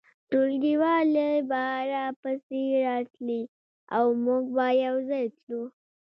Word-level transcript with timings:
ټولګیوالې 0.29 1.31
به 1.49 1.61
راپسې 1.91 2.61
راتلې 2.85 3.41
او 3.95 4.05
موږ 4.25 4.43
به 4.55 4.67
یو 4.85 4.95
ځای 5.09 5.25
تلو 5.37 5.61